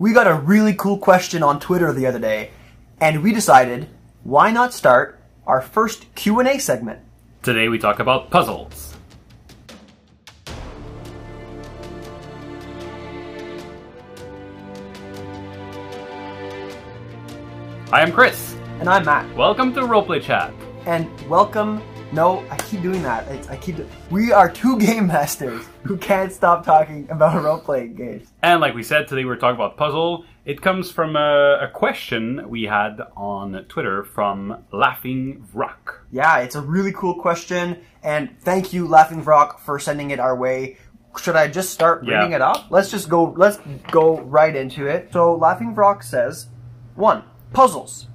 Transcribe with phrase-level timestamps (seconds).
[0.00, 2.50] we got a really cool question on Twitter the other day,
[3.02, 3.86] and we decided
[4.22, 7.00] why not start our first Q&A segment.
[7.42, 8.96] Today we talk about puzzles.
[17.92, 18.56] I am Chris.
[18.78, 19.36] And I'm Matt.
[19.36, 20.54] Welcome to Roleplay Chat.
[20.86, 21.82] And welcome.
[22.12, 23.28] No, I keep doing that.
[23.28, 23.76] It's, I keep.
[24.10, 28.32] We are two game masters who can't stop talking about role playing games.
[28.42, 30.24] And like we said, today we're talking about puzzle.
[30.44, 36.04] It comes from a, a question we had on Twitter from Laughing Rock.
[36.10, 40.34] Yeah, it's a really cool question, and thank you, Laughing Rock, for sending it our
[40.34, 40.78] way.
[41.20, 42.16] Should I just start Yeah.
[42.18, 42.70] reading it up?
[42.70, 43.34] Let's just go.
[43.36, 43.58] Let's
[43.92, 45.12] go right into it.
[45.12, 46.48] So, Laughing Rock says,
[46.96, 47.22] one
[47.52, 48.08] puzzles.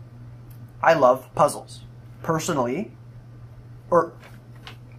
[0.84, 1.82] I love puzzles
[2.24, 2.92] personally,
[3.90, 4.14] or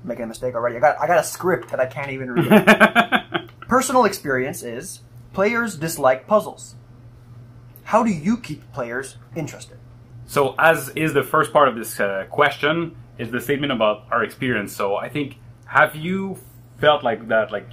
[0.04, 0.76] making a mistake already.
[0.76, 3.50] I got I got a script that I can't even read.
[3.68, 5.00] Personal experience is
[5.32, 6.76] players dislike puzzles.
[7.84, 9.78] How do you keep players interested?
[10.26, 14.24] So, as is the first part of this uh, question, is the statement about our
[14.24, 14.74] experience.
[14.74, 16.38] So, I think, have you
[16.78, 17.52] felt like that?
[17.52, 17.68] Like,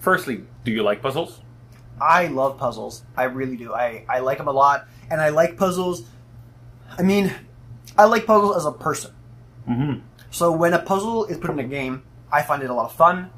[0.00, 1.40] firstly, do you like puzzles?
[2.00, 3.04] I love puzzles.
[3.16, 3.72] I really do.
[3.72, 4.88] I, I like them a lot.
[5.08, 6.02] And I like puzzles.
[6.98, 7.32] I mean,
[7.96, 9.12] I like puzzles as a person.
[9.68, 10.00] Mm-hmm.
[10.34, 12.92] So when a puzzle is put in a game, I find it a lot of
[12.96, 13.30] fun.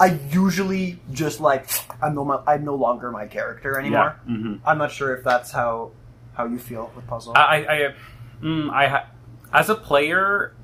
[0.00, 1.68] I usually just like
[2.00, 4.16] I'm no my, I'm no longer my character anymore.
[4.26, 4.34] Yeah.
[4.34, 5.90] hmm I'm not sure if that's how
[6.32, 7.34] how you feel with puzzle.
[7.36, 7.94] I, I, I,
[8.42, 9.06] mm, I ha-
[9.52, 10.54] as a player,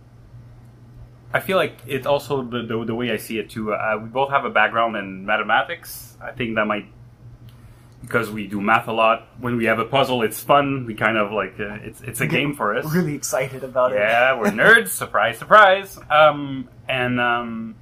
[1.34, 3.74] I feel like it's also the, the, the way I see it too.
[3.74, 6.16] Uh, we both have a background in mathematics.
[6.22, 6.86] I think that might
[8.05, 9.28] because we do math a lot.
[9.41, 10.84] When we have a puzzle, it's fun.
[10.86, 12.84] We kind of like uh, it's it's a game for us.
[12.92, 13.96] really excited about it.
[13.96, 14.88] Yeah, we're nerds.
[14.88, 15.98] surprise, surprise.
[16.11, 17.74] Um, and um,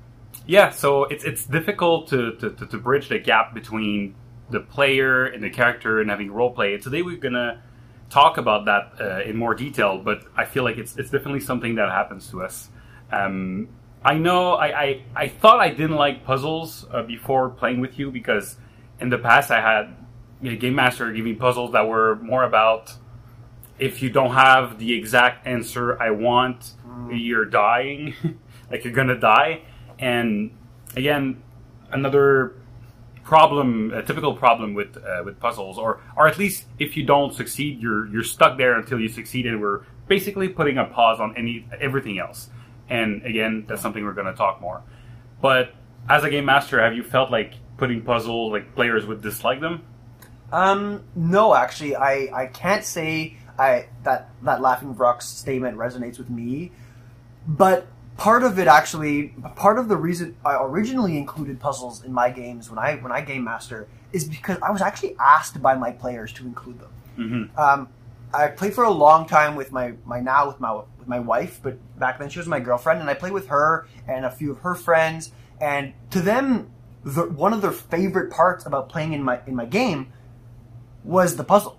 [0.46, 4.14] yeah, so it's it's difficult to, to, to, bridge the gap between
[4.50, 6.78] the player and the character and having role play.
[6.78, 7.60] Today we're gonna
[8.08, 9.98] talk about that uh, in more detail.
[9.98, 12.68] But I feel like it's it's definitely something that happens to us.
[13.10, 13.68] Um,
[14.04, 18.10] I know I, I, I thought I didn't like puzzles uh, before playing with you
[18.10, 18.56] because
[19.00, 19.94] in the past I had
[20.42, 22.92] a game master giving puzzles that were more about
[23.78, 26.72] if you don't have the exact answer I want,
[27.10, 28.14] you're dying,
[28.70, 29.62] like you're gonna die.
[29.98, 30.56] And
[30.96, 31.42] again,
[31.90, 32.54] another
[33.24, 37.34] problem, a typical problem with uh, with puzzles, or or at least if you don't
[37.34, 41.36] succeed, you're you're stuck there until you succeed, and we're basically putting a pause on
[41.36, 42.50] any everything else.
[42.88, 44.82] And again, that's something we're gonna talk more.
[45.40, 45.74] But
[46.08, 49.82] as a game master, have you felt like putting puzzles like players would dislike them?
[50.52, 56.30] Um, no, actually, I, I can't say I that that Laughing Rock's statement resonates with
[56.30, 56.72] me,
[57.46, 57.86] but
[58.16, 62.70] part of it actually, part of the reason I originally included puzzles in my games
[62.70, 66.32] when I when I game master is because I was actually asked by my players
[66.34, 66.90] to include them.
[67.18, 67.58] Mm-hmm.
[67.58, 67.88] Um,
[68.34, 71.60] I played for a long time with my, my now with my with my wife,
[71.62, 74.52] but back then she was my girlfriend, and I played with her and a few
[74.52, 75.32] of her friends.
[75.60, 76.70] And to them,
[77.04, 80.12] the, one of their favorite parts about playing in my in my game
[81.04, 81.78] was the puzzle.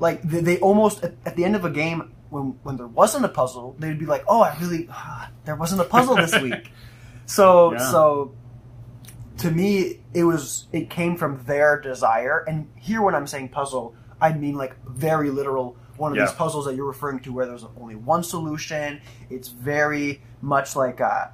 [0.00, 3.24] Like they, they almost at, at the end of a game when when there wasn't
[3.24, 4.88] a puzzle, they'd be like, "Oh, I really
[5.44, 6.70] there wasn't a puzzle this week."
[7.26, 7.78] So Yeah.
[7.78, 8.32] so
[9.38, 13.92] to me it was it came from their desire and here when i'm saying puzzle
[14.20, 16.26] i mean like very literal one of Yeah.
[16.26, 21.00] these puzzles that you're referring to where there's only one solution it's very much like
[21.00, 21.26] uh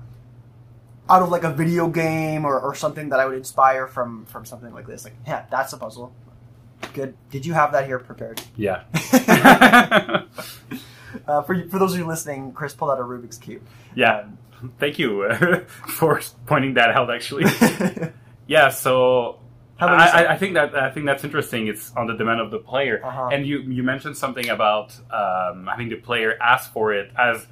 [1.10, 4.46] out of like a video game or, or something that i would inspire from from
[4.46, 6.10] something like this like yeah that's a puzzle
[6.94, 8.82] good did you have that here prepared Yeah.
[11.26, 13.62] uh, for, for those of you listening chris pulled out a rubik's cube
[13.94, 14.26] Yeah,
[14.78, 17.10] thank you uh, for pointing that out.
[17.12, 17.44] Actually,
[18.46, 18.68] yeah.
[18.70, 19.40] So
[19.80, 19.86] I.
[20.26, 21.66] I, I think that I think that's interesting.
[21.66, 23.30] It's on the demand of the player, Uh-huh.
[23.32, 27.46] and you you mentioned something about um, having the player ask for it as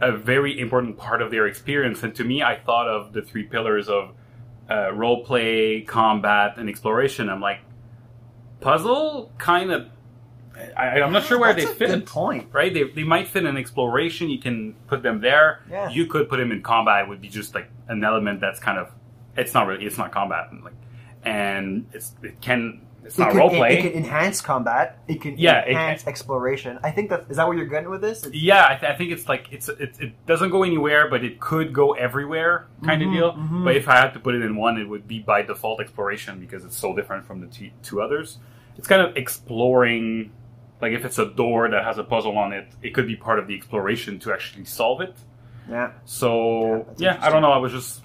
[0.00, 2.02] a very important part of their experience.
[2.02, 4.10] And to me, I thought of the three pillars of
[4.70, 7.28] uh, role play, combat, and exploration.
[7.30, 7.60] I'm like,
[8.60, 9.88] puzzle kind of.
[10.76, 12.74] I, I'm not sure where That's they a fit good point right?
[12.74, 14.28] They, they might fit in exploration.
[14.28, 15.60] You can put them there.
[15.70, 15.88] Yeah.
[15.88, 17.04] You could put them in combat.
[17.04, 18.90] It would be just like an element that's kind of.
[19.36, 19.84] It's not really.
[19.84, 20.48] It's not combat.
[20.64, 20.74] Like,
[21.28, 22.80] and it's it can.
[23.04, 23.78] It's it not can, role it- play.
[23.78, 24.98] It, can enhance combat.
[25.08, 26.78] It can Yeah, it enhance exploration.
[26.82, 28.24] I think that is that what you're going with this.
[28.26, 31.24] It's- yeah, I, th- I think it's like it's it, it doesn't go anywhere, but
[31.24, 33.32] it could go everywhere kind Mhm, of deal.
[33.32, 33.64] mhm.
[33.64, 36.40] But if I had to put it in one, it would be by default exploration
[36.40, 38.38] because it's so different from the t- two others.
[38.76, 40.32] It's kind of exploring.
[40.80, 43.38] Like if it's a door that has a puzzle on it, it could be part
[43.38, 45.14] of the exploration to actually solve it.
[45.70, 45.90] Yeah.
[46.04, 47.50] So Yeah, yeah, I don't know.
[47.52, 48.02] I was just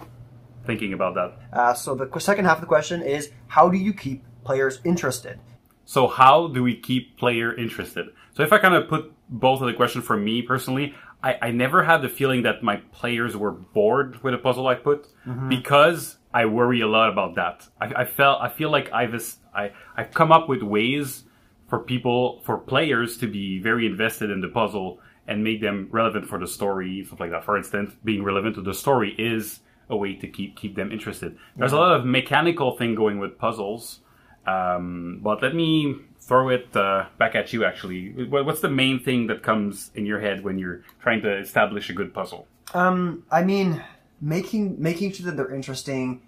[0.65, 1.37] thinking about that.
[1.51, 5.39] Uh, so the second half of the question is, how do you keep players interested?
[5.85, 8.07] So how do we keep player interested?
[8.35, 11.51] So if I kind of put both of the question for me personally, I, I
[11.51, 15.07] never had the feeling that my players were bored with a puzzle I put
[15.49, 17.67] because I worry a lot about that.
[17.79, 19.13] I, I felt I feel like I've
[19.53, 21.23] I I've come up with ways
[21.69, 26.27] for people for players to be very invested in the puzzle and make them relevant
[26.27, 27.45] for the story, stuff like that.
[27.45, 31.37] For instance, being relevant to the story is a way to keep keep them interested.
[31.55, 33.99] There's a lot of mechanical thing going with puzzles,
[34.45, 37.65] um, but let me throw it uh, back at you.
[37.65, 41.89] Actually, what's the main thing that comes in your head when you're trying to establish
[41.89, 42.47] a good puzzle?
[42.73, 43.83] Um, I mean,
[44.21, 46.21] making making sure that they're interesting.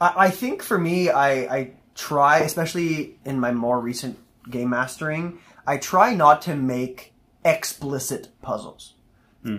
[0.00, 4.18] I, I think for me, I, I try, especially in my more recent
[4.50, 7.12] game mastering, I try not to make
[7.44, 8.94] explicit puzzles.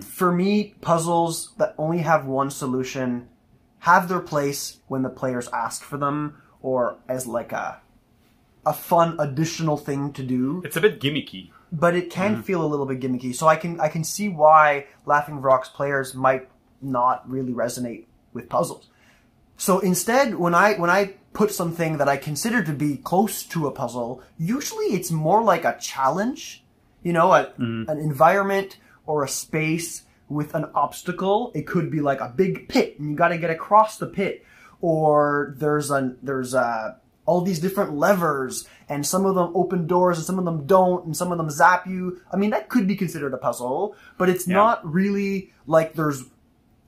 [0.02, 3.28] For me, puzzles that only have one solution
[3.80, 7.82] have their place when the players ask for them, or as like a
[8.66, 11.50] a fun additional thing to do It's a bit gimmicky.
[11.72, 12.44] but it can mm.
[12.44, 13.34] feel a little bit gimmicky.
[13.34, 16.50] So I can I can see why Laughing Rocks players might
[16.82, 18.90] not really resonate with puzzles.
[19.58, 23.68] So instead, when I when I put something that I consider to be close to
[23.68, 26.64] a puzzle, usually it's more like a challenge,
[27.02, 27.88] you know, a, mm.
[27.88, 28.78] an environment
[29.10, 31.52] or a space with an obstacle.
[31.56, 34.46] It could be like a big pit, and you got to get across the pit,
[34.82, 40.18] or there's a there's a all these different levers, and some of them open doors,
[40.18, 42.22] and some of them don't, and some of them zap you.
[42.32, 44.56] I mean, that could be considered a puzzle, but it's Yeah.
[44.56, 46.26] not really like there's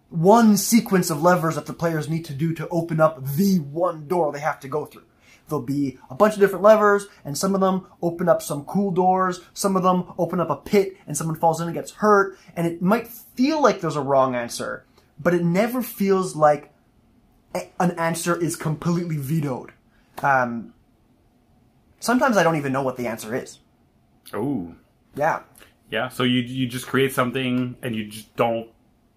[0.09, 4.07] one sequence of levers that the players need to do to open up the one
[4.07, 5.03] door they have to go through.
[5.49, 8.91] There'll be a bunch of different levers, and some of them open up some cool
[8.91, 12.37] doors, some of them open up a pit, and someone falls in and gets hurt,
[12.55, 14.85] and it might feel like there's a wrong answer,
[15.19, 16.73] but it never feels like
[17.79, 19.73] an answer is completely vetoed.
[20.23, 20.73] Um,
[21.99, 23.59] sometimes I don't even know what the answer is.
[24.33, 24.73] Oh,
[25.15, 25.41] Yeah.
[25.89, 26.07] yeah.
[26.09, 28.69] So you you just create something and you just don't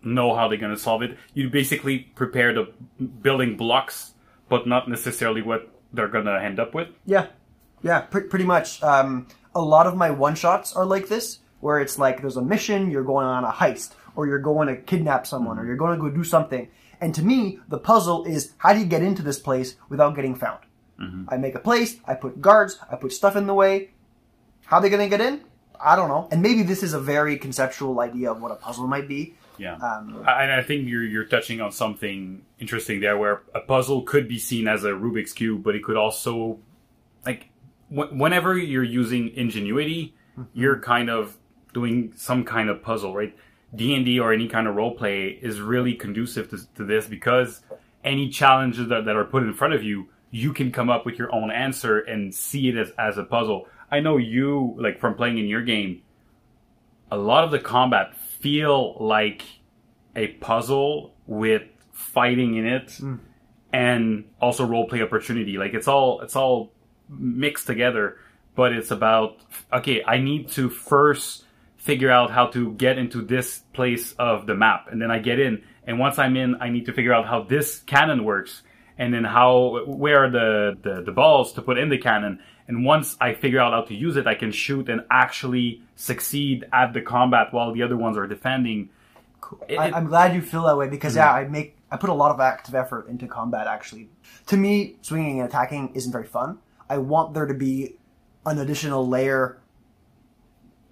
[0.03, 1.17] know how they're going to solve it.
[1.35, 2.73] You basically prepare the
[3.23, 4.15] building blocks,
[4.49, 6.88] but not necessarily what they're going to end up with.
[7.06, 7.26] Yeah,
[7.82, 8.82] yeah, pre- pretty much.
[8.82, 12.43] Um, a lot of my one shots are like this, where it's like there's a
[12.43, 15.99] mission, you're going on a heist, or you're going to kidnap someone, or you're going
[15.99, 16.69] to go do something.
[17.00, 20.35] And to me, the puzzle is how do you get into this place without getting
[20.35, 20.61] found?
[21.29, 23.91] I make a place, I put guards, I put stuff in the way.
[24.67, 25.43] How they going to get in?
[25.79, 26.29] I don't know.
[26.31, 29.35] And maybe this is a very conceptual idea of what a puzzle might be.
[29.59, 33.61] Yeah, Um, I- and I think you're you're touching on something interesting there, where a
[33.61, 36.59] puzzle could be seen as a Rubik's cube, but it could also,
[37.25, 37.51] like,
[37.89, 40.15] wh- whenever you're using ingenuity,
[40.55, 41.37] you're kind of
[41.73, 43.37] doing some kind of puzzle, right?
[43.75, 47.06] D and D or any kind of role play is really conducive to, to this
[47.06, 47.62] because
[48.05, 51.17] any challenges that, that are put in front of you, you can come up with
[51.19, 53.67] your own answer and see it as, as a puzzle.
[53.91, 56.03] I know you, like from playing in your game,
[57.11, 59.43] a lot of the combat feel like
[60.14, 61.62] a puzzle with
[61.94, 63.19] fighting in it mm.
[63.73, 65.56] and also role play opportunity.
[65.56, 66.70] Like it's all it's all
[67.08, 68.19] mixed together,
[68.55, 69.41] but it's about
[69.73, 71.46] okay, I need to first
[71.79, 75.41] figure out how to get into this place of the map and then I get
[75.41, 78.62] in and once I'm in I need to figure out how this cannon works
[78.99, 82.85] and then how where are the, the, the balls to put in the cannon and
[82.85, 86.93] once I figure out how to use it I can shoot and actually succeed at
[86.93, 88.91] the combat while the other ones are defending.
[89.69, 91.21] It- I, I'm glad you feel that way because mm-hmm.
[91.21, 93.67] yeah, I make I put a lot of active effort into combat.
[93.67, 94.09] Actually,
[94.47, 96.59] to me, swinging and attacking isn't very fun.
[96.89, 97.97] I want there to be
[98.47, 99.61] an additional layer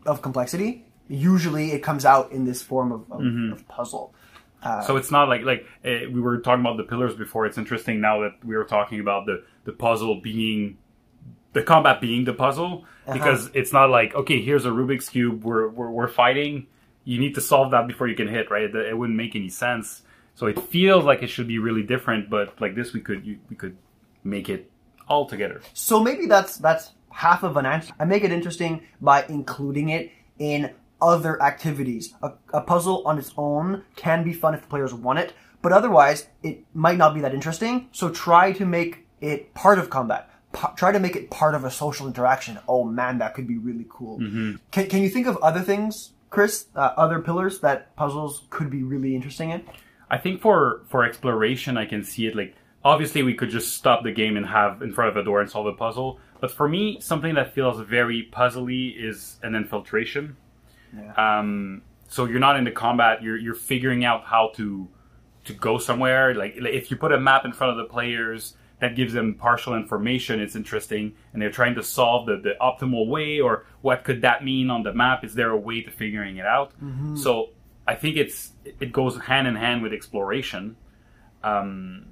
[0.07, 0.87] of complexity.
[1.09, 3.52] Usually, it comes out in this form of, of, mm-hmm.
[3.52, 4.14] of puzzle.
[4.62, 7.47] Uh, so it's not like like uh, we were talking about the pillars before.
[7.47, 10.79] It's interesting now that we were talking about the the puzzle being
[11.52, 13.12] the combat being the puzzle uh-huh.
[13.12, 15.44] because it's not like okay, here's a Rubik's cube.
[15.44, 16.66] We're we're, we're fighting.
[17.04, 18.50] You need to solve that before you can hit.
[18.50, 18.64] Right?
[18.64, 20.02] It, it wouldn't make any sense.
[20.35, 22.30] So it feels like it should be really different.
[22.30, 23.76] But like this, we could you, we could
[24.25, 24.71] make it
[25.09, 25.61] all together.
[25.75, 27.92] So maybe that's that's half of an answer.
[27.99, 32.14] I make it interesting by including it in other activities.
[32.23, 35.73] A, a puzzle on its own can be fun if the players want it, but
[35.73, 37.88] otherwise it might not be that interesting.
[37.92, 40.30] So try to make it part of combat.
[40.76, 42.59] Try to make it part of a social interaction.
[42.68, 44.18] Oh man, that could be really cool.
[44.71, 46.66] Can, can you think of other things, Chris?
[46.75, 49.64] Uh, other pillars that puzzles could be really interesting in?
[50.11, 52.54] I think for for exploration, I can see it like
[52.85, 55.50] obviously we could just stop the game and have in front of a door and
[55.50, 56.18] solve a puzzle.
[56.40, 60.37] But for me, something that feels very puzzly is an infiltration.
[60.94, 61.38] Yeah.
[61.38, 64.88] Um, so you're not in the combat; you're you're figuring out how to
[65.44, 66.35] to go somewhere.
[66.35, 69.77] Like if you put a map in front of the players that gives them partial
[69.77, 70.41] information.
[70.41, 74.43] It's interesting, and they're trying to solve the, the optimal way, or what could that
[74.45, 75.25] mean on the map?
[75.25, 76.73] Is there a way to figuring it out?
[77.17, 77.51] So
[77.87, 80.77] I think it's it goes hand in hand with exploration,
[81.45, 82.07] um,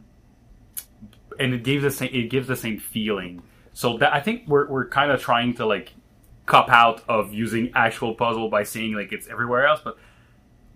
[1.41, 3.43] and it gives the same it gives the same feeling.
[3.73, 5.93] So that I think we're we're kind of trying to like
[6.47, 9.99] cop out of using actual puzzle by saying like it's everywhere else, but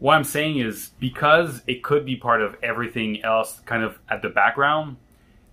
[0.01, 4.23] what I'm saying is because it could be part of everything else kind of at
[4.23, 4.97] the background,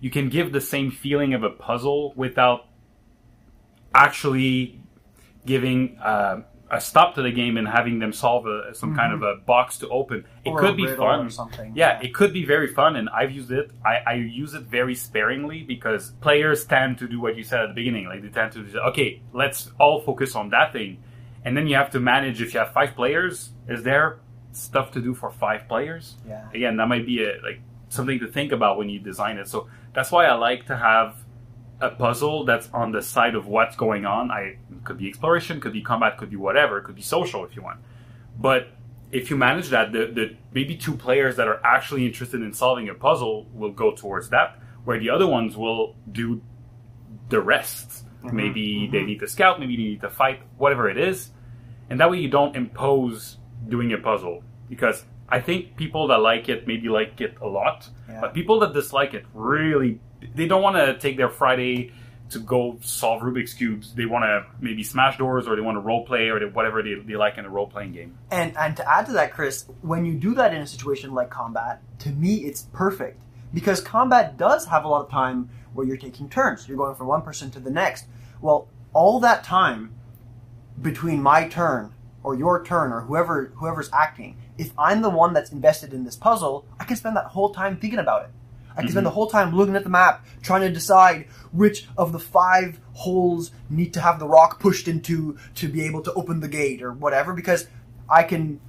[0.02, 2.66] you can give the same feeling of a puzzle without
[3.94, 4.80] actually
[5.46, 6.40] giving uh,
[6.70, 9.78] a stop to the game and having them solve a, some kind of a box
[9.78, 10.24] to open.
[10.44, 11.26] It Or could be fun.
[11.26, 11.72] or something.
[11.76, 13.70] Yeah, it could be very fun, and I've used it.
[13.84, 17.68] I, I use it very sparingly because players tend to do what you said at
[17.68, 18.06] the beginning.
[18.06, 21.00] Like they tend to say, okay, let's all focus on that thing,
[21.44, 22.42] and then you have to manage.
[22.42, 24.18] If you have five players, is there
[24.50, 26.16] stuff to do for five players?
[26.26, 26.48] Yeah.
[26.52, 29.46] Again, that might be a, like something to think about when you design it.
[29.46, 31.16] So that's why I like to have
[31.80, 34.30] a puzzle that's on the side of what's going on.
[34.30, 37.56] I could be exploration, could be combat, could be whatever, it could be social if
[37.56, 37.80] you want.
[38.38, 38.68] But
[39.10, 42.88] if you manage that, the, the maybe two players that are actually interested in solving
[42.88, 46.40] a puzzle will go towards that, where the other ones will do
[47.28, 48.04] the rest.
[48.24, 48.36] Mm-hmm.
[48.36, 49.06] Maybe they mm-hmm.
[49.06, 51.30] need to scout, maybe they need to fight, whatever it is,
[51.90, 56.48] and that way you don't impose doing a puzzle because I think people that like
[56.48, 58.20] it maybe like it a lot, Yeah.
[58.20, 60.00] but people that dislike it really
[60.34, 61.92] they don't want to take their Friday
[62.30, 63.92] to go solve Rubik's cubes.
[63.94, 66.82] They want to maybe smash doors or they want to role play or they, whatever
[66.82, 68.16] they, they like in a role playing game.
[68.30, 71.28] And and to add to that, Chris, when you do that in a situation like
[71.30, 73.18] combat, to me it's perfect
[73.52, 76.68] because combat does have a lot of time where you're taking turns.
[76.68, 78.06] You're going from one person to the next.
[78.40, 79.92] Well, all that time
[80.80, 85.52] between my turn or your turn or whoever whoever's acting, if I'm the one that's
[85.52, 88.30] invested in this puzzle, I can spend that whole time thinking about it.
[88.72, 89.04] I can spend mm-hmm.
[89.04, 93.50] the whole time looking at the map, trying to decide which of the five holes
[93.68, 96.92] need to have the rock pushed into to be able to open the gate or
[96.92, 97.68] whatever, because
[98.08, 98.60] I can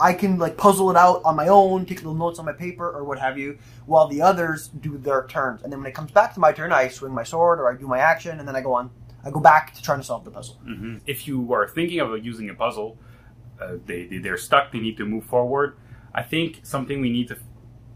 [0.00, 2.90] I can like puzzle it out on my own, take little notes on my paper
[2.90, 5.62] or what have you, while the others do their turns.
[5.62, 7.76] And then when it comes back to my turn, I swing my sword or I
[7.76, 8.90] do my action, and then I go on.
[9.24, 10.60] I go back to trying to solve the puzzle.
[10.66, 10.98] Mm-hmm.
[11.06, 12.98] If you are thinking of using a puzzle,
[13.60, 14.72] uh, they, they they're stuck.
[14.72, 15.76] They need to move forward.
[16.14, 17.36] I think something we need to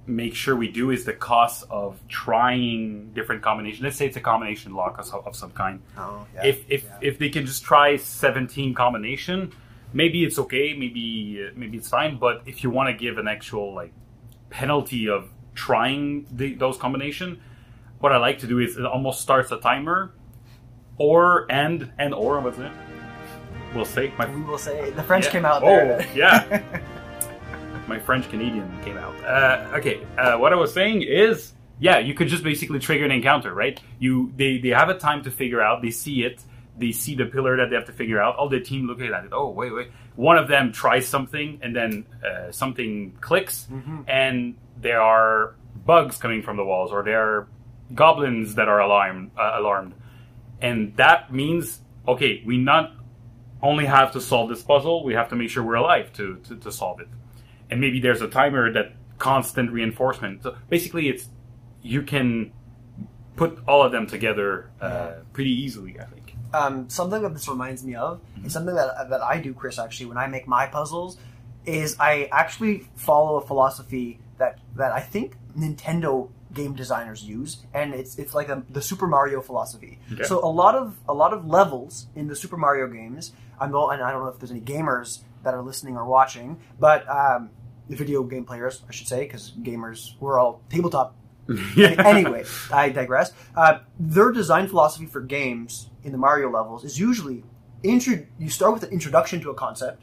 [0.06, 3.82] make sure we do is the cost of trying different combinations.
[3.82, 5.82] Let's say it's a combination lock of, some- of some kind.
[5.96, 9.52] Oh, yeah, if if if they can just try 17 combination
[9.92, 13.26] maybe it's okay maybe uh, maybe it's fine but if you want to give an
[13.26, 13.92] actual like
[14.48, 17.40] penalty of trying the, those combination
[17.98, 20.14] what i like to do is it almost starts a timer
[20.96, 22.70] or and and or what's it
[23.74, 25.30] we'll say my we will say the French Yeah.
[25.32, 26.06] came out Oh, there.
[26.14, 26.62] yeah.
[27.88, 29.14] my French Canadian came out.
[29.24, 33.10] Uh, okay, uh, what I was saying is, yeah, you could just basically trigger an
[33.10, 33.80] encounter, right?
[33.98, 35.82] You they they have a time to figure out.
[35.82, 36.42] They see it.
[36.78, 38.36] They see the pillar that they have to figure out.
[38.36, 39.30] All the team looking at it.
[39.32, 39.88] Oh, wait, wait.
[40.16, 43.68] One of them tries something, and then uh, something clicks,
[44.06, 47.48] and there are bugs coming from the walls, or there are
[47.94, 49.30] goblins that are alarmed.
[49.36, 49.94] Uh, alarmed,
[50.60, 52.92] and that means okay, we not
[53.62, 56.56] only have to solve this puzzle, we have to make sure we're alive to, to,
[56.56, 57.08] to solve it.
[57.70, 60.42] And maybe there's a timer that constant reinforcement.
[60.42, 61.28] So basically, it's
[61.82, 62.52] you can
[63.36, 65.98] put all of them together uh, pretty easily.
[66.00, 66.34] I think.
[66.52, 69.78] um, something that this reminds me of and something that that I do, Chris.
[69.78, 71.18] Actually, when I make my puzzles,
[71.64, 77.94] is I actually follow a philosophy that that I think Nintendo game designers use, and
[77.94, 79.98] it's it's like a, the Super Mario philosophy.
[80.12, 80.24] Okay.
[80.24, 83.32] So a lot of a lot of levels in the Super Mario games.
[83.60, 86.58] I'm go, and I don't know if there's any gamers that are listening or watching,
[86.78, 87.50] but um,
[87.88, 91.16] the video game players, I should say, because gamers we're all tabletop
[91.76, 93.32] anyway, I digress.
[93.56, 97.42] Uh, their design philosophy for games in the Mario levels is usually
[97.82, 100.02] intro- you start with an introduction to a concept,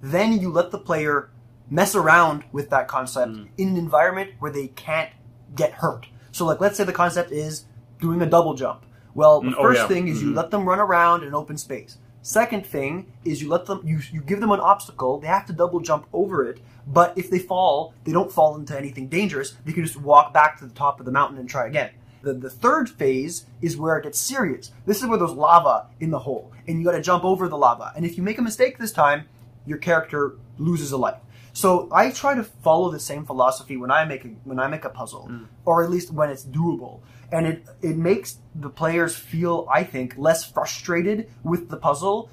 [0.00, 1.30] then you let the player
[1.70, 5.10] mess around with that concept in an environment where they can't
[5.54, 6.06] get hurt.
[6.32, 7.66] So, like, let's say the concept is
[8.00, 8.84] doing a double jump.
[9.14, 9.88] Well, the Mm, oh, first yeah.
[9.88, 10.36] thing is you Mhm.
[10.36, 11.98] let them run around in an open space.
[12.22, 15.18] Second thing is you let them you, you give them an obstacle.
[15.18, 16.60] They have to double jump over it.
[16.86, 19.56] But if they fall, they don't fall into anything dangerous.
[19.64, 21.90] They can just walk back to the top of the mountain and try again.
[22.22, 24.70] The, the third phase is where it gets serious.
[24.86, 27.58] This is where there's lava in the hole, and you got to jump over the
[27.58, 27.92] lava.
[27.96, 29.24] And if you make a mistake this time,
[29.66, 31.18] your character loses a life.
[31.52, 34.84] So I try to follow the same philosophy when I make a, when I make
[34.84, 35.30] a puzzle,
[35.64, 40.14] or at least when it's doable, and it it makes the players feel, I think,
[40.16, 42.30] less frustrated with the puzzle.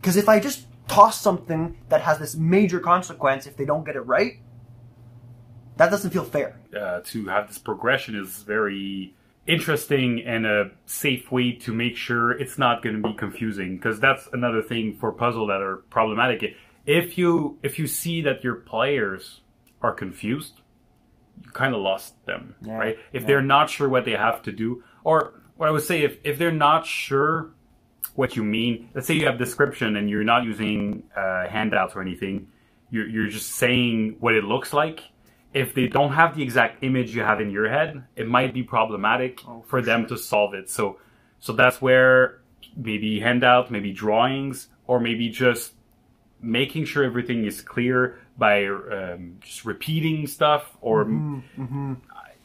[0.00, 3.96] Because if I just toss something that has this major consequence if they don't get
[3.96, 4.40] it right,
[5.76, 6.56] that doesn't feel fair.
[6.78, 9.14] uh, to have this progression is very
[9.46, 13.98] interesting and a safe way to make sure it's not going to be confusing because
[13.98, 16.54] that's another thing for puzzle that are problematic
[16.86, 19.40] if you if you see that your players
[19.82, 20.60] are confused
[21.44, 22.98] you kind of lost them Yeah, right?
[23.12, 23.26] If yeah.
[23.28, 26.38] they're not sure what they have to do or what i would say if, if
[26.38, 27.50] they're not sure
[28.14, 32.02] what you mean let's say you have description and you're not using uh, handouts or
[32.02, 32.48] anything
[32.90, 35.02] you're, you're just saying what it looks like.
[35.54, 38.62] If they don't have the exact image you have in your head it might be
[38.64, 40.68] problematic Oh, for them to solve it.
[40.70, 40.98] So
[41.38, 42.40] so that's where
[42.76, 45.72] maybe handout maybe drawings or maybe just
[46.42, 51.04] making sure everything is clear by um, just repeating stuff or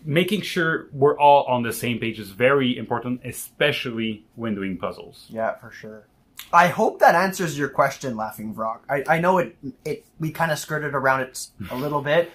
[0.04, 5.26] making sure we're all on the same page is very important especially when doing puzzles
[5.30, 6.08] Yeah, for sure.
[6.54, 8.80] I hope that answers your question, Laughing Vrock.
[8.90, 12.32] I, I know it it we kind of skirted around it a little bit.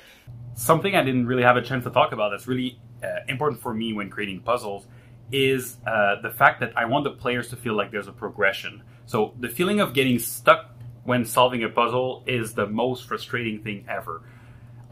[0.55, 3.73] something I didn't really have a chance to talk about that's really uh, important for
[3.73, 4.87] me when creating puzzles
[5.33, 8.83] is uh, the fact that I want the players to feel like there's a progression.
[9.07, 10.70] So the feeling of getting stuck
[11.05, 14.23] when solving a puzzle is the most frustrating thing ever.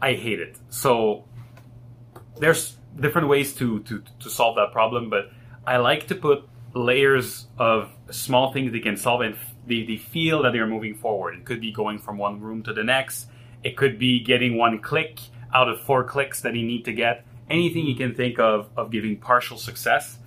[0.01, 0.57] I hate it.
[0.69, 1.25] So
[2.37, 5.31] there's different ways to, to, to solve that problem, but
[5.65, 9.35] I like to put layers of small things they can solve and
[9.67, 11.35] they, they feel that they're moving forward.
[11.35, 13.27] It could be going from one room to the next.
[13.63, 15.19] It could be getting one click
[15.53, 17.25] out of four clicks that you need to get.
[17.49, 20.19] Anything you can think of of giving partial success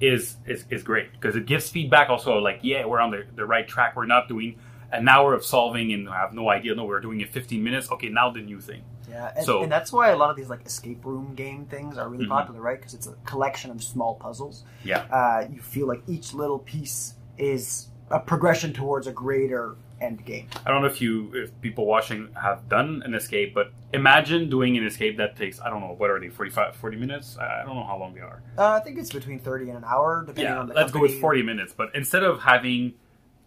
[0.00, 3.46] is is, is great because it gives feedback also like yeah we're on the, the
[3.46, 4.58] right track we're not doing
[4.92, 7.90] an hour of solving and I have no idea no we're doing it 15 minutes
[7.90, 10.48] okay now the new thing Yeah, and, So- and that's why a lot of these
[10.50, 12.36] like escape room game things are really Mhm.
[12.36, 12.76] popular, right?
[12.78, 14.64] Because it's a collection of small puzzles.
[14.84, 20.24] yeah Uh, you feel like each little piece is a progression towards a greater end
[20.26, 20.46] game.
[20.66, 24.76] I don't know if you, if people watching have done an escape, but imagine doing
[24.76, 27.38] an escape that takes, I don't know, what are they, 45, 40 minutes?
[27.38, 28.42] I don't know how long they are.
[28.58, 31.00] Uh, I think it's between thirty and an hour, depending Yeah, on the let's go
[31.00, 31.72] with 40 minutes.
[31.72, 32.94] But instead of having,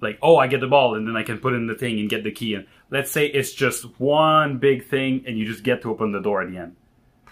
[0.02, 2.10] like, oh, I get the ball and then I can put in the thing and
[2.10, 2.54] get the key.
[2.54, 6.22] And let's say it's just one big thing and you just get to open the
[6.22, 6.76] door at the end.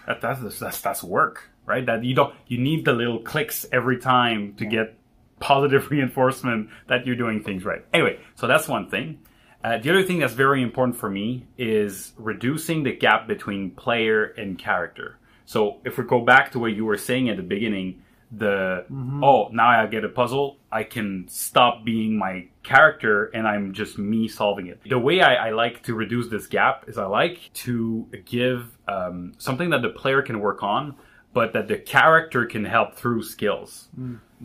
[0.06, 1.84] That, that's, that's, that's work, right?
[1.84, 4.98] That you don't, you need the little clicks every time to get
[5.40, 7.84] positive reinforcement that you're doing things right.
[7.92, 9.20] Anyway, so that's one thing.
[9.62, 14.24] Uh, the other thing that's very important for me is reducing the gap between player
[14.24, 15.18] and character.
[15.46, 18.84] So if we go back to what you were saying at the beginning, the
[19.22, 23.98] oh now I get a puzzle, I can stop being my character and I'm just
[23.98, 24.80] me solving it.
[24.86, 29.32] The way I, I like to reduce this gap is I like to give um,
[29.38, 30.96] something that the player can work on,
[31.32, 33.88] but that the character can help through skills.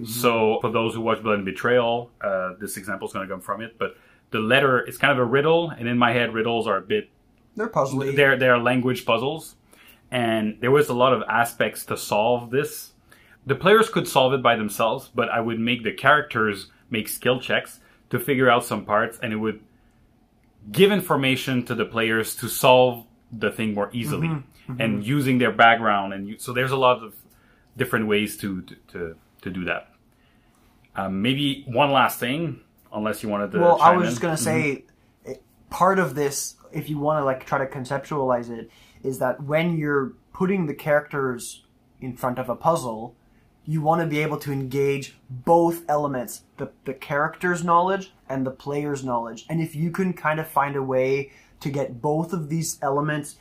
[0.05, 3.41] So for those who watch Blood and Betrayal, uh, this example is going to come
[3.41, 3.77] from it.
[3.77, 3.95] But
[4.31, 7.09] the letter is kind of a riddle, and in my head, riddles are a bit
[7.55, 8.15] They're puzzly.
[8.15, 9.55] they're they're language puzzles,
[10.09, 12.92] and there was a lot of aspects to solve this.
[13.45, 17.39] The players could solve it by themselves, but I would make the characters make skill
[17.39, 17.79] checks
[18.09, 19.59] to figure out some parts, and it would
[20.71, 24.71] give information to the players to solve the thing more easily, mm-hmm.
[24.71, 24.81] Mm-hmm.
[24.81, 26.13] and using their background.
[26.13, 27.15] And you, so there's a lot of
[27.75, 29.89] different ways to to to, to do that.
[30.95, 32.61] Um, maybe one last thing,
[32.93, 33.59] unless you wanted to.
[33.59, 34.11] well, I was in.
[34.11, 34.83] just gonna say,
[35.25, 35.31] mm-hmm.
[35.31, 38.69] it, part of this, if you want to like try to conceptualize it,
[39.03, 41.63] is that when you're putting the characters
[41.99, 43.15] in front of a puzzle,
[43.65, 48.51] you want to be able to engage both elements, the the character's knowledge and the
[48.51, 49.45] player's knowledge.
[49.49, 53.37] And if you can kind of find a way to get both of these elements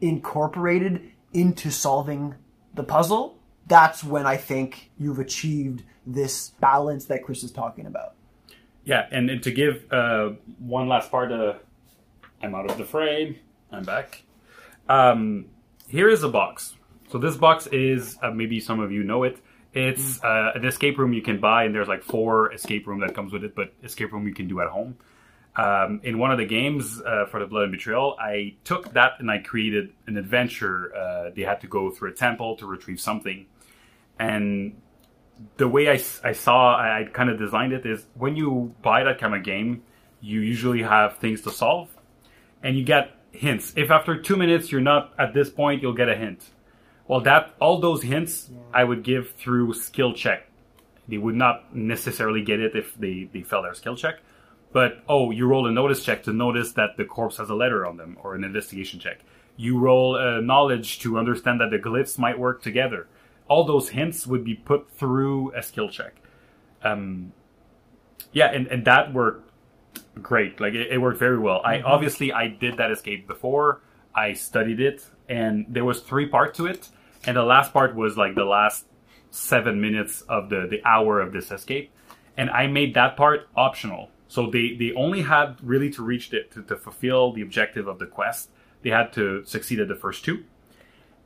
[0.00, 2.34] incorporated into solving
[2.74, 8.14] the puzzle, that's when I think you've achieved this balance that Chris is talking about.
[8.84, 13.36] Yeah, and, and to give uh, one last part, I'm out of the frame.
[13.72, 14.22] I'm back.
[14.88, 15.46] Um,
[15.88, 16.74] here is a box.
[17.10, 19.38] So this box is uh, maybe some of you know it.
[19.74, 23.12] It's uh, an escape room you can buy, and there's like four escape room that
[23.12, 24.96] comes with it, but escape room you can do at home.
[25.56, 29.14] Um, in one of the games uh, for the Blood and Betrayal, I took that
[29.18, 30.94] and I created an adventure.
[30.94, 33.46] Uh, they had to go through a temple to retrieve something,
[34.18, 34.80] and
[35.56, 39.02] the way I, I saw I, I kind of designed it is when you buy
[39.02, 39.82] that kind of game,
[40.20, 41.88] you usually have things to solve,
[42.62, 43.72] and you get hints.
[43.76, 46.44] If after two minutes you're not at this point, you'll get a hint.
[47.06, 50.48] Well, that all those hints I would give through skill check.
[51.06, 54.20] They would not necessarily get it if they, they fail their skill check.
[54.72, 57.86] But oh, you roll a notice check to notice that the corpse has a letter
[57.86, 59.20] on them, or an investigation check.
[59.56, 63.06] You roll a knowledge to understand that the glyphs might work together.
[63.46, 66.14] All those hints would be put through a skill check.
[66.82, 67.32] Um,
[68.32, 69.50] yeah, and, and that worked
[70.20, 70.58] great.
[70.58, 71.60] Like it, it worked very well.
[71.64, 73.80] I obviously I did that escape before.
[74.14, 76.88] I studied it and there was three parts to it,
[77.26, 78.86] and the last part was like the last
[79.30, 81.90] seven minutes of the the hour of this escape,
[82.36, 84.10] and I made that part optional.
[84.28, 87.98] So they they only had really to reach it to, to fulfill the objective of
[87.98, 88.50] the quest.
[88.82, 90.44] They had to succeed at the first two,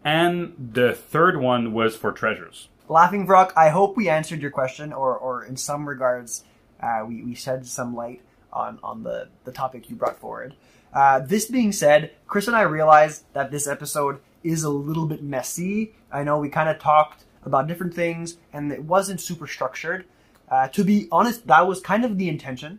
[0.04, 2.68] and the third one was for treasures.
[2.88, 6.44] Laughing Vrock, I hope we answered your question, or, or in some regards,
[6.80, 10.54] uh, we, we shed some light on, on the, the topic you brought forward.
[10.92, 15.22] Uh, this being said, Chris and I realized that this episode is a little bit
[15.22, 15.94] messy.
[16.10, 20.04] I know we kind of talked about different things, and it wasn't super structured.
[20.50, 22.78] Uh, to be honest, that was kind of the intention,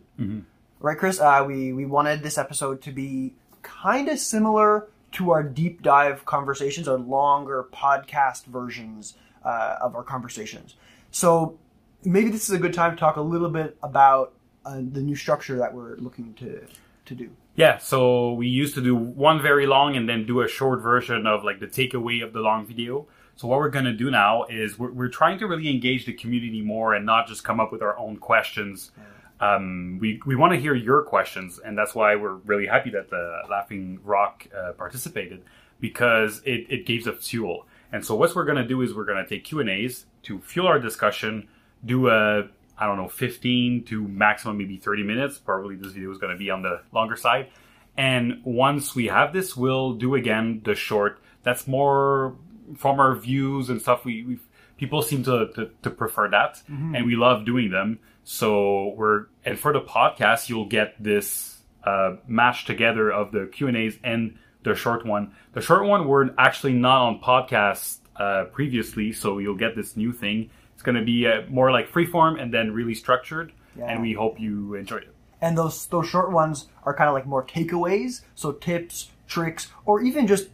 [0.80, 1.20] right, Chris?
[1.20, 6.24] Uh, we we wanted this episode to be kind of similar to our deep dive
[6.24, 10.76] conversations, our longer podcast versions uh, of our conversations.
[11.10, 11.58] So
[12.04, 14.32] maybe this is a good time to talk a little bit about
[14.64, 16.66] uh, the new structure that we're looking to
[17.06, 17.30] to do.
[17.60, 21.26] Yeah, so we used to do one very long and then do a short version
[21.26, 23.06] of like the takeaway of the long video.
[23.36, 26.14] So what we're going to do now is we're, we're trying to really engage the
[26.14, 28.92] community more and not just come up with our own questions.
[29.40, 33.10] Um, we we want to hear your questions, and that's why we're really happy that
[33.10, 35.42] the Laughing Rock uh, participated
[35.80, 37.66] because it, it gives us fuel.
[37.92, 40.06] And so what we're going to do is we're going to take Q and A's
[40.22, 41.46] to fuel our discussion,
[41.84, 42.48] do a
[42.80, 45.38] I don't know 15 to maximum maybe 30 minutes.
[45.38, 47.50] Probably this video is going to be on the longer side.
[47.96, 51.20] And once we have this, we'll do again the short.
[51.42, 52.36] That's more
[52.76, 54.04] from our views and stuff.
[54.04, 54.38] We
[54.78, 56.62] people seem to, to, to prefer that,
[56.96, 57.98] and we love doing them.
[58.24, 63.68] So we're and for the podcast, you'll get this uh, mash together of the Q
[63.68, 65.34] and A's and the short one.
[65.52, 70.12] The short one we're actually not on podcast uh, previously, so you'll get this new
[70.12, 70.50] thing.
[70.80, 73.84] It's going to be uh, more like freeform and then really structured, Yeah.
[73.84, 75.14] and we hope you enjoyed it.
[75.42, 80.00] And those those short ones are kind of like more takeaways, so tips, tricks, or
[80.00, 80.48] even just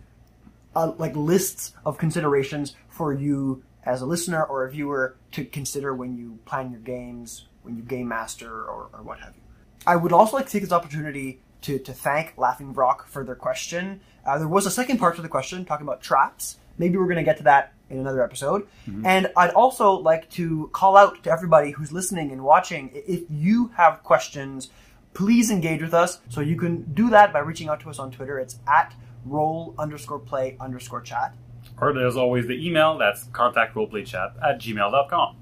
[0.74, 5.94] uh, like lists of considerations for you as a listener or a viewer to consider
[5.94, 9.42] when you plan your games, when you game master, or, or what have you.
[9.86, 13.36] I would also like to take this opportunity to, to thank Laughing Brock for their
[13.36, 14.00] question.
[14.26, 16.56] Uh, there was a second part to the question talking about traps.
[16.78, 18.66] Maybe we're going to get to that in another episode.
[18.88, 19.06] Mm-hmm.
[19.06, 23.68] And I'd also like to call out to everybody who's listening and watching if you
[23.76, 24.70] have questions,
[25.14, 26.20] please engage with us.
[26.28, 28.38] So you can do that by reaching out to us on Twitter.
[28.38, 31.34] It's at roll underscore play underscore chat.
[31.80, 35.36] Or there's always the email that's contactroleplaychat at gmail.com.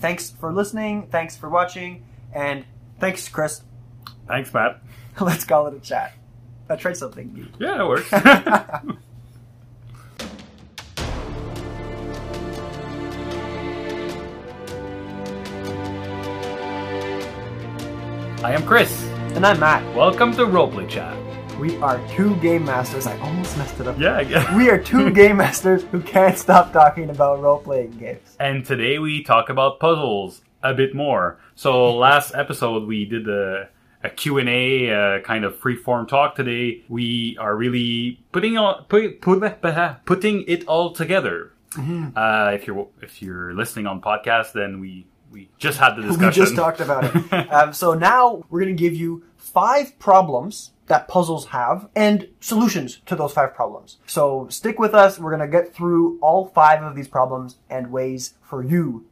[0.00, 1.06] Thanks for listening.
[1.10, 2.04] Thanks for watching.
[2.32, 2.64] And
[2.98, 3.62] thanks, Chris.
[4.26, 4.82] Thanks, Matt.
[5.20, 6.14] Let's call it a chat.
[6.68, 7.46] I tried something new.
[7.58, 8.10] Yeah, it works.
[18.44, 19.02] I am Chris.
[19.36, 19.82] And I'm Matt.
[19.96, 21.16] Welcome to Roleplay Chat.
[21.58, 23.06] We are two game masters.
[23.06, 23.98] I almost messed it up.
[23.98, 24.54] Yeah, yeah.
[24.54, 28.36] We are two game masters who can't stop talking about role playing games.
[28.38, 31.40] And today we talk about puzzles a bit more.
[31.54, 33.70] So last episode we did a,
[34.02, 36.34] a Q&A uh, kind of free-form talk.
[36.34, 39.40] Today we are really putting all, put, put,
[40.04, 41.50] putting it all together.
[41.76, 46.24] Uh, if you're if you're listening on podcast, then we we just had the discussion.
[46.26, 47.32] We just talked about it.
[47.52, 53.00] um, so now we're going to give you five problems that puzzles have and solutions
[53.06, 53.98] to those five problems.
[54.06, 55.18] So stick with us.
[55.18, 59.06] We're going to get through all five of these problems and ways for you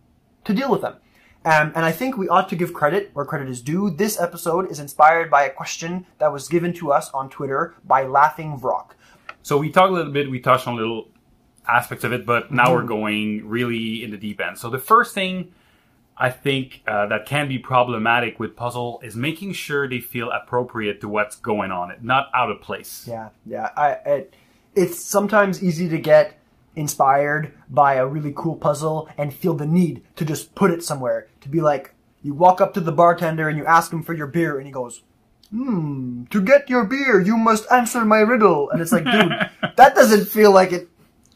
[0.45, 0.97] to deal with them.
[1.45, 3.91] Um, and I think we ought to give credit where credit is due.
[3.91, 8.05] This episode is inspired by a question that was given to us on Twitter by
[8.05, 8.91] Laughing Vrock.
[9.43, 11.09] So we talked a little bit, we touched on little
[11.67, 14.57] aspects of it, but now we're going really in the deep end.
[14.57, 15.53] So the first thing
[16.23, 21.01] I think uh, that can be problematic with puzzle is making sure they feel appropriate
[21.01, 23.07] to what's going on, it, not out of place.
[23.09, 23.71] Yeah, yeah.
[23.77, 24.35] I, it,
[24.77, 26.39] it's sometimes easy to get
[26.77, 31.27] inspired by a really cool puzzle and feel the need to just put it somewhere.
[31.41, 34.29] To be like, you walk up to the bartender and you ask him for your
[34.29, 35.03] beer, and he goes,
[35.51, 39.33] "Hmm, to get your beer, you must answer my riddle." And it's like, dude,
[39.77, 40.89] that doesn't feel like it.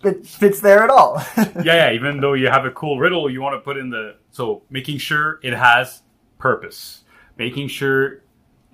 [0.04, 1.22] It fits there at all.
[1.36, 1.92] yeah, yeah.
[1.92, 4.98] Even though you have a cool riddle, you want to put in the so making
[4.98, 6.02] sure it has
[6.38, 7.04] purpose,
[7.36, 8.22] making sure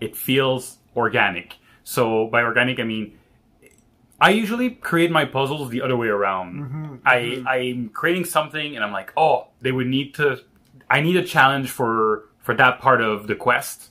[0.01, 1.57] it feels organic.
[1.85, 3.19] So by organic, I mean
[4.23, 6.55] I usually create my puzzles the other way around.
[6.55, 7.49] Mm-hmm, I mm-hmm.
[7.49, 10.39] I'm creating something and I'm like, oh, they would need to.
[10.89, 13.91] I need a challenge for for that part of the quest.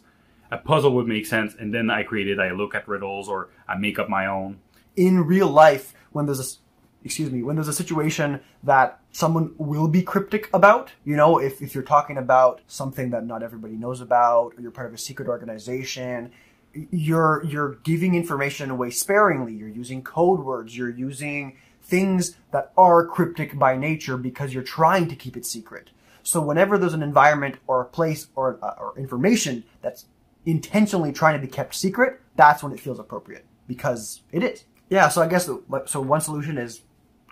[0.50, 2.39] A puzzle would make sense, and then I create it.
[2.39, 4.60] I look at riddles or I make up my own.
[4.96, 6.60] in real life when there's a
[7.04, 11.62] excuse me when there's a situation that someone will be cryptic about you know if,
[11.62, 14.98] if you're talking about something that not everybody knows about or you're part of a
[14.98, 16.32] secret organization
[16.74, 19.54] you're you're giving information away sparingly.
[19.54, 20.76] You're using code words.
[20.78, 25.90] You're using things that are cryptic by nature because you're trying to keep it secret.
[26.24, 30.06] So whenever there's an environment or a place or, uh, or information that's
[30.46, 34.64] intentionally trying to be kept secret, that's when it feels appropriate because it is.
[34.90, 35.10] Yeah.
[35.10, 35.50] So I guess
[35.86, 36.02] so.
[36.02, 36.82] One solution is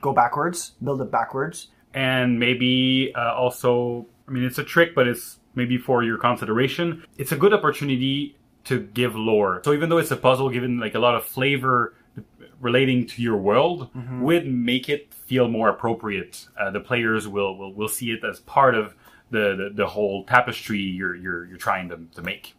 [0.02, 4.06] go backwards, build it backwards, and maybe uh, also.
[4.28, 7.04] I mean, it's a trick, but it's maybe for your consideration.
[7.18, 9.62] It's a good opportunity to give lore.
[9.66, 11.96] So even though it's a puzzle, given like a lot of flavor
[12.60, 14.22] relating to your world, mm-hmm.
[14.22, 16.48] would make it feel more appropriate.
[16.60, 18.94] Uh, the players will, will will see it as part of
[19.32, 22.56] the, the, the whole tapestry you're you're you're trying to, to make.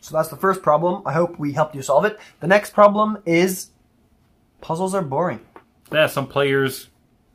[0.00, 1.02] So that's the first problem.
[1.04, 2.18] I hope we helped you solve it.
[2.40, 3.70] The next problem is
[4.60, 5.40] puzzles are boring.
[5.92, 6.88] Yeah, some players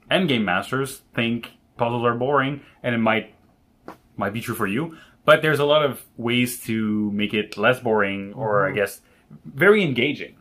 [0.09, 3.33] and game masters think puzzles are boring, and it might
[4.15, 4.97] might be true for you.
[5.25, 8.73] But there's a lot of ways to make it less boring, or mm-hmm.
[8.73, 9.01] I guess
[9.45, 10.35] very engaging.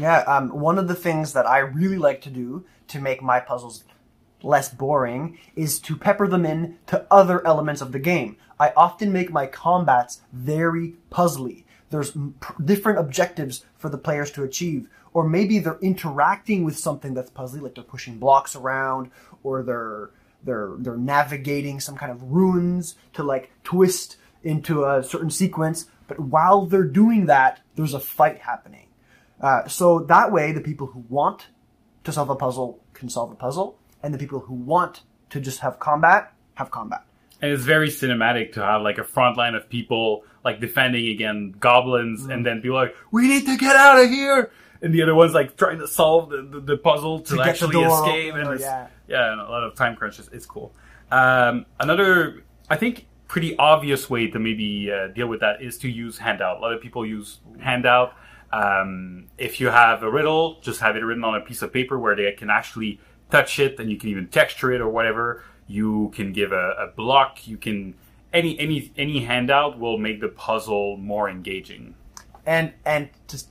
[0.00, 3.40] Yeah, um, one of the things that I really like to do to make my
[3.40, 3.84] puzzles
[4.42, 8.36] less boring is to pepper them in to other elements of the game.
[8.60, 11.64] I often make my combats very puzzly.
[11.90, 12.16] There's
[12.64, 17.60] different objectives for the players to achieve, or maybe they're interacting with something that's puzzly,
[17.60, 19.10] like they're pushing blocks around,
[19.42, 20.10] or they're
[20.44, 25.86] they're they're navigating some kind of runes to like twist into a certain sequence.
[26.06, 28.86] But while they're doing that, there's a fight happening.
[29.40, 31.48] Uh, so that way, the people who want
[32.04, 35.60] to solve a puzzle can solve a puzzle, and the people who want to just
[35.60, 37.04] have combat have combat.
[37.40, 41.60] And it's very cinematic to have like a front line of people like defending against
[41.60, 42.32] goblins, mm.
[42.32, 45.34] and then people like, "We need to get out of here!" And the other one's
[45.34, 49.32] like trying to solve the, the, the puzzle to, to actually escape, and yeah, yeah,
[49.32, 50.30] and a lot of time crunches.
[50.32, 50.72] It's cool.
[51.10, 55.88] Um, another, I think, pretty obvious way to maybe uh, deal with that is to
[55.88, 56.58] use handout.
[56.58, 58.14] A lot of people use handout
[58.52, 61.98] um, if you have a riddle, just have it written on a piece of paper
[61.98, 65.44] where they can actually touch it, and you can even texture it or whatever.
[65.66, 67.46] You can give a, a block.
[67.46, 67.94] You can
[68.32, 71.94] any any any handout will make the puzzle more engaging.
[72.46, 73.50] And and just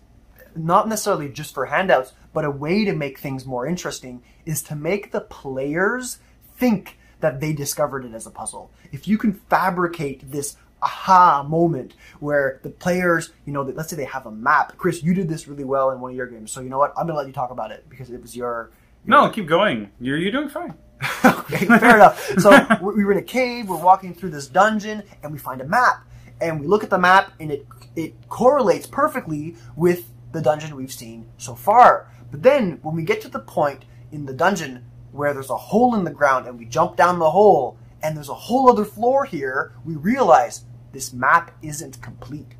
[0.58, 4.76] not necessarily just for handouts, but a way to make things more interesting is to
[4.76, 6.20] make the players
[6.56, 8.72] think that they discovered it as a puzzle.
[8.92, 14.06] If you can fabricate this aha moment where the players, you know, let's say they
[14.06, 14.78] have a map.
[14.78, 16.94] Chris, you did this really well in one of your games, so you know what?
[16.98, 18.72] I'm gonna let you talk about it because it was your.
[19.06, 19.92] your no, keep going.
[20.00, 20.76] You're you're doing fine.
[21.26, 22.24] okay, fair enough.
[22.40, 23.70] So we were in a cave.
[23.70, 26.04] We're walking through this dungeon, and we find a map.
[26.40, 27.66] And we look at the map, and it
[27.96, 32.12] it correlates perfectly with the dungeon we've seen so far.
[32.30, 35.96] But then when we get to the point in the dungeon where there's a hole
[35.96, 39.26] in the ground, and we jump down the hole, and there's a whole other floor
[39.26, 42.54] here, we realize this map isn't complete.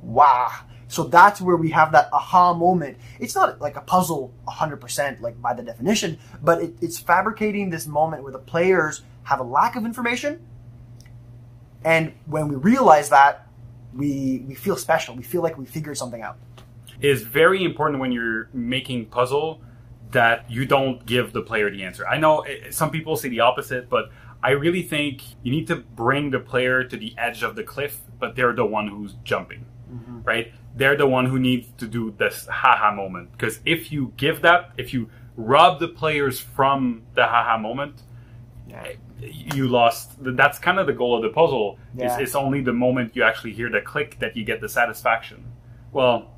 [0.00, 0.50] Wow.
[0.88, 2.98] So that's where we have that aha moment.
[3.20, 7.86] It's not like a puzzle 100% like by the definition, but it, it's fabricating this
[7.86, 10.44] moment where the players have a lack of information.
[11.84, 13.46] And when we realize that,
[13.94, 15.14] we, we feel special.
[15.14, 16.38] We feel like we figured something out.
[17.02, 19.60] Is very important when you're making puzzle
[20.12, 22.06] that you don't give the player the answer.
[22.06, 24.10] I know eh, some people say the opposite, but
[24.42, 28.00] I really think you need to bring the player to the edge of the cliff,
[28.18, 30.22] but they're the one who's jumping, mm-hmm.
[30.22, 30.52] right?
[30.74, 33.32] They're the one who needs to do this haha moment.
[33.32, 38.02] Because if you give that, if you rob the players from the haha moment,
[38.68, 38.92] yeah.
[39.20, 40.12] you lost.
[40.18, 41.78] That's kind of the goal of the puzzle.
[41.94, 42.12] Yeah.
[42.12, 45.44] It's, it's only the moment you actually hear the click that you get the satisfaction.
[45.92, 46.32] Well,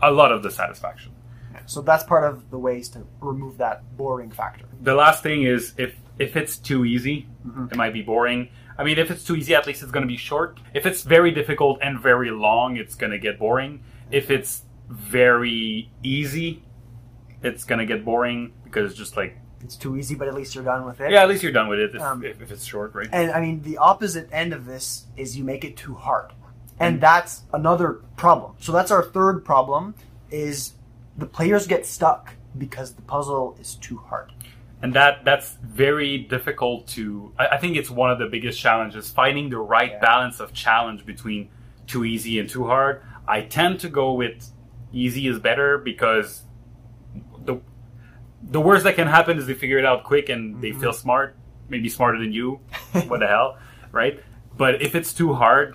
[0.00, 1.12] a lot of the satisfaction.
[1.66, 4.64] So that's part of the ways to remove that boring factor.
[4.80, 7.66] The last thing is if if it's too easy, mm-hmm.
[7.70, 8.48] it might be boring.
[8.78, 10.60] I mean, if it's too easy, at least it's going to be short.
[10.72, 13.82] If it's very difficult and very long, it's going to get boring.
[14.10, 16.64] If it's very easy,
[17.42, 20.54] it's going to get boring because it's just like it's too easy, but at least
[20.54, 21.10] you're done with it.
[21.10, 23.08] Yeah, at least you're done with it if, um, if, if, it's short, right?
[23.12, 26.32] And I mean, the opposite end of this is you make it too hard,
[26.78, 27.00] and mm.
[27.00, 28.56] that's another problem.
[28.60, 29.94] So that's our third problem:
[30.30, 30.74] is
[31.16, 34.32] the players get stuck because the puzzle is too hard
[34.82, 39.10] and that that's very difficult to I, I, think it's one of the biggest challenges
[39.10, 40.00] finding the right yeah.
[40.00, 41.50] balance of challenge between
[41.86, 44.50] too easy and too hard i tend to go with
[44.92, 46.42] easy is better because
[47.44, 47.60] the
[48.42, 50.60] the worst that can happen is they figure it out quick and mm-hmm.
[50.60, 51.36] they feel smart
[51.68, 52.60] maybe smarter than you
[53.08, 53.58] what the hell
[53.92, 54.22] right
[54.56, 55.74] but if it's too hard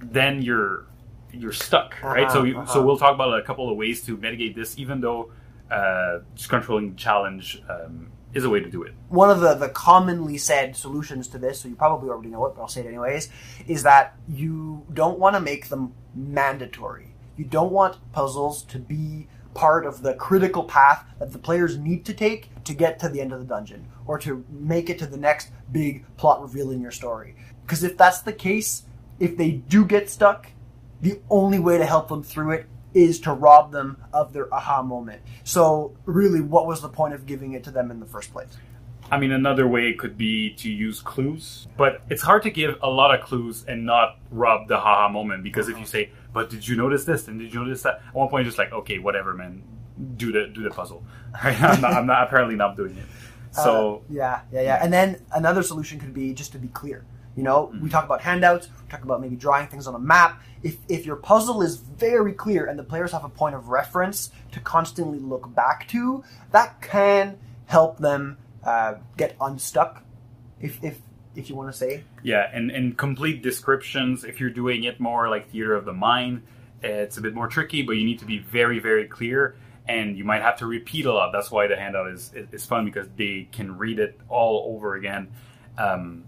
[0.00, 0.86] then you're
[1.32, 2.66] you're stuck right uh-huh, so uh-huh.
[2.66, 5.30] so we'll talk about a couple of ways to mitigate this even though
[5.70, 8.94] uh, just controlling challenge um, is a way to do it.
[9.08, 12.54] One of the, the commonly said solutions to this, so you probably already know it,
[12.54, 13.28] but I'll say it anyways,
[13.66, 17.14] is that you don't want to make them mandatory.
[17.36, 22.04] You don't want puzzles to be part of the critical path that the players need
[22.04, 25.06] to take to get to the end of the dungeon or to make it to
[25.06, 27.34] the next big plot reveal in your story.
[27.62, 28.84] Because if that's the case,
[29.18, 30.48] if they do get stuck,
[31.00, 34.82] the only way to help them through it is to rob them of their aha
[34.82, 35.22] moment.
[35.44, 38.56] So, really, what was the point of giving it to them in the first place?
[39.10, 42.90] I mean, another way could be to use clues, but it's hard to give a
[42.90, 46.66] lot of clues and not rob the haha moment because if you say, "But did
[46.68, 48.98] you notice this?" and "Did you notice that?" at one point, you're just like, "Okay,
[48.98, 49.62] whatever, man,
[50.16, 51.04] do the do the puzzle."
[51.42, 53.04] I'm, not, I'm not apparently not doing it.
[53.50, 54.78] So Uh, yeah, yeah, yeah.
[54.84, 57.06] And then another solution could be just to be clear.
[57.38, 58.66] You know, we talk about handouts.
[58.66, 60.42] We talk about maybe drawing things on a map.
[60.64, 64.32] If if your puzzle is very clear and the players have a point of reference
[64.50, 70.02] to constantly look back to, that can help them uh, get unstuck.
[70.60, 70.98] If if
[71.36, 74.24] if you want to say, Yeah, and, and complete descriptions.
[74.24, 76.42] If you're doing it more like theater of the mind,
[76.82, 79.54] it's a bit more tricky, but you need to be very, very clear,
[79.86, 81.30] and you might have to repeat a lot.
[81.30, 84.96] That's why the handout is is, is fun because they can read it all over
[84.96, 85.28] again.
[85.78, 86.24] Um,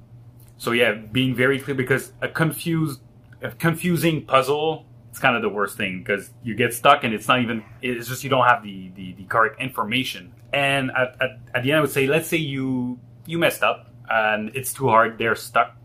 [0.60, 3.00] so yeah, being very clear because a confused,
[3.42, 4.86] a confusing puzzle.
[5.10, 7.64] It's kind of the worst thing because you get stuck and it's not even.
[7.82, 10.32] It's just you don't have the the, the correct information.
[10.52, 13.90] And at, at, at the end, I would say, let's say you you messed up
[14.08, 15.18] and it's too hard.
[15.18, 15.76] They're stuck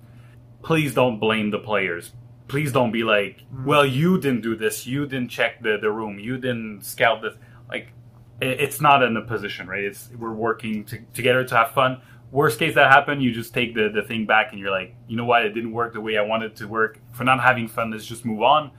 [0.65, 2.11] please don't blame the players.
[2.47, 3.65] Please don't be like, hmm.
[3.65, 7.35] well, you didn't do this, you didn't check the, the room, you didn't scout this.
[7.69, 7.93] Like,
[8.41, 9.83] it, it's not in a position, right?
[9.83, 12.01] It's we're working to, together to have fun.
[12.31, 15.15] Worst case that happened, you just take the, the thing back and you're like, you
[15.15, 16.99] know what, it didn't work the way I wanted to work.
[17.13, 18.71] For not having fun, let's just move on.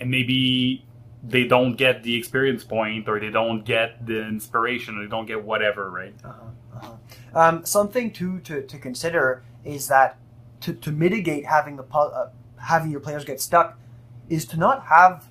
[0.00, 0.86] And maybe
[1.22, 5.26] they don't get the experience point or they don't get the inspiration or they don't
[5.26, 6.14] get whatever, right?
[7.34, 10.18] Um, something too to, to consider is that
[10.62, 13.78] to, to mitigate having the uh, having your players get stuck
[14.28, 15.28] is to not have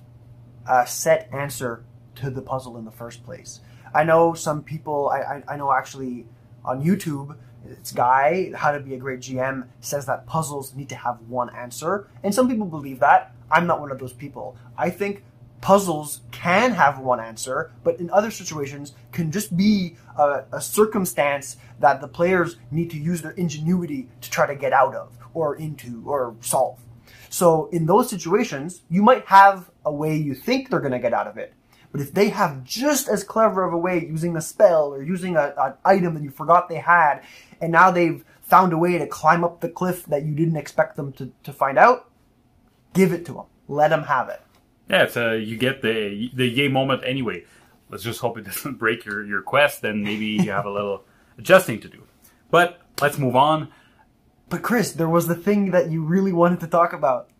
[0.68, 1.84] a set answer
[2.16, 3.60] to the puzzle in the first place.
[3.94, 5.08] I know some people.
[5.08, 6.26] I, I, I know actually
[6.64, 7.36] on YouTube,
[7.70, 11.50] it's guy how to be a great GM says that puzzles need to have one
[11.50, 13.34] answer, and some people believe that.
[13.50, 14.56] I'm not one of those people.
[14.78, 15.24] I think
[15.60, 21.56] puzzles can have one answer, but in other situations can just be a, a circumstance
[21.80, 25.56] that the players need to use their ingenuity to try to get out of or
[25.56, 26.78] into or solve.
[27.30, 31.14] So in those situations, you might have a way you think they're going to get
[31.14, 31.54] out of it.
[31.92, 35.36] But if they have just as clever of a way using a spell or using
[35.36, 37.20] a, an item that you forgot they had,
[37.60, 40.96] and now they've found a way to climb up the cliff that you didn't expect
[40.96, 42.10] them to, to find out,
[42.94, 43.44] give it to them.
[43.68, 44.40] Let them have it.
[44.88, 47.44] Yeah, it's uh, you get the the yay moment anyway.
[47.90, 51.04] Let's just hope it doesn't break your, your quest, and maybe you have a little
[51.38, 52.02] adjusting to do.
[52.50, 53.68] But let's move on.
[54.48, 57.30] But Chris, there was the thing that you really wanted to talk about.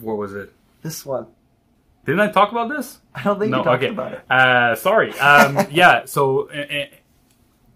[0.00, 0.52] What was it?
[0.82, 1.26] This one.
[2.06, 3.00] Didn't I talk about this?
[3.14, 3.92] I don't think no, you talked okay.
[3.92, 4.30] about it.
[4.30, 5.12] Uh, sorry.
[5.18, 6.86] Um, yeah, so uh,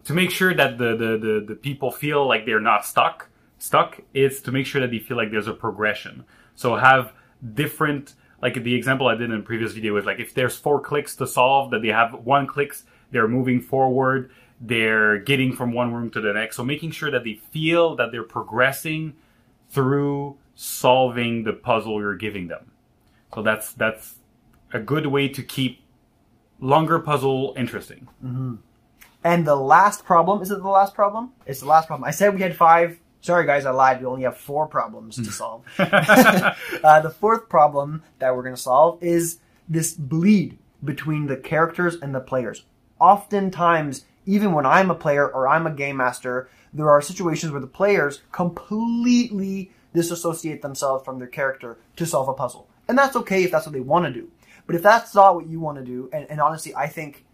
[0.04, 4.00] to make sure that the, the, the, the people feel like they're not stuck, stuck
[4.14, 6.24] is to make sure that they feel like there's a progression.
[6.54, 7.12] So have
[7.54, 10.80] different, like the example I did in a previous video was like if there's four
[10.80, 15.92] clicks to solve, that they have one clicks, they're moving forward, they're getting from one
[15.92, 16.54] room to the next.
[16.54, 19.14] So making sure that they feel that they're progressing
[19.70, 22.70] through solving the puzzle you're giving them.
[23.34, 24.16] So that's that's
[24.72, 25.83] a good way to keep
[26.61, 28.09] longer puzzle interesting.
[29.22, 31.33] And the last problem, is it the last problem?
[31.46, 32.06] It's the last problem.
[32.06, 32.98] I said we had five.
[33.20, 34.00] Sorry guys, I lied.
[34.00, 35.64] We only have four problems to solve.
[35.78, 41.96] uh, the fourth problem that we're going to solve is this bleed between the characters
[41.96, 42.64] and the players.
[42.98, 47.61] Oftentimes, even when I'm a player or I'm a game master, there are situations where
[47.61, 52.68] the players completely disassociate themselves from their character to solve a puzzle.
[52.88, 54.30] And that's okay if that's what they want to do.
[54.70, 57.24] But if that's not what you want to do, and, and honestly, I think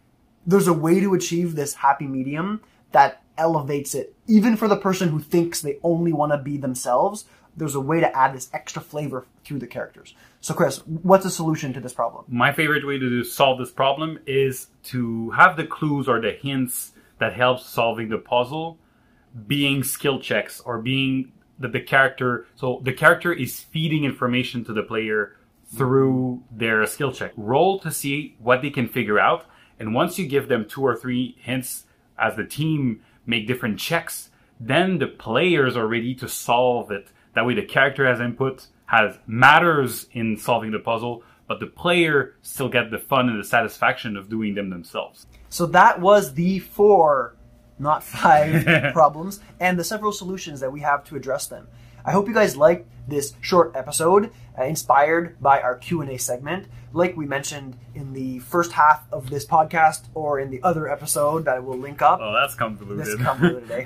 [0.46, 5.11] there's a way to achieve this happy medium that elevates it, even for the person
[5.11, 7.27] who thinks they only want to be themselves.
[7.55, 10.14] There's a way to add this extra flavor through the characters.
[10.40, 12.25] So, Chris, what's the solution to this problem?
[12.27, 16.92] My favorite way to solve this problem is to have the clues or the hints
[17.18, 18.79] that helps solving the puzzle
[19.46, 24.73] being skill checks or being that the character so the character is feeding information to
[24.73, 25.37] the player
[25.77, 26.58] through mm-hmm.
[26.58, 27.33] their skill check.
[27.37, 29.46] Roll to see what they can figure out
[29.79, 31.85] and once you give them two or three hints
[32.18, 37.08] as the team make different checks, then the players are ready to solve it.
[37.35, 42.35] That way the character has input, has matters in solving the puzzle, but the player
[42.42, 45.27] still get the fun and the satisfaction of doing them themselves.
[45.50, 47.37] So that was the four,
[47.79, 48.64] not five
[48.94, 51.68] problems, and the several solutions that we have to address them.
[52.07, 56.19] I hope you guys liked this short episode, uh, inspired by our Q and A
[56.19, 56.69] segment.
[56.92, 61.44] Like we mentioned in the first half of this podcast, or in the other episode
[61.46, 62.21] that I will link up.
[62.23, 63.04] Oh, that's convoluted.
[63.04, 63.85] This is convoluted today.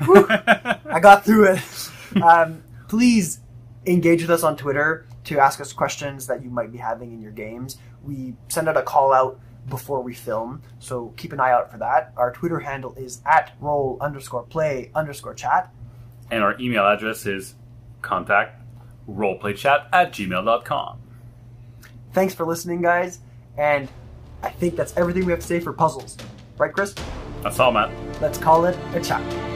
[0.86, 2.22] I got through it.
[2.22, 3.40] Um, please
[3.86, 7.20] engage with us on Twitter to ask us questions that you might be having in
[7.22, 7.78] your games.
[8.02, 11.78] We send out a call out before we film, so keep an eye out for
[11.78, 12.12] that.
[12.16, 15.72] Our Twitter handle is at role underscore play underscore chat.
[16.30, 17.54] and our email address is
[18.02, 18.62] contact
[19.08, 20.98] roleplaychat at gmail.com.
[22.12, 23.20] Thanks for listening, guys,
[23.56, 23.88] and
[24.42, 26.16] I think that's everything we have to say for puzzles.
[26.58, 26.94] Right, Chris?
[27.42, 27.90] That's all, Matt.
[28.20, 29.49] Let's call it a chat.